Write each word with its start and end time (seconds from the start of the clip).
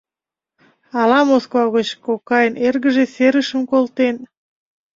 Ала 1.01 1.19
Москва 1.29 1.63
гыч 1.75 1.87
кокайын 2.05 2.53
эргыже 2.67 3.05
серышым 3.15 3.61
колтен? 3.71 4.15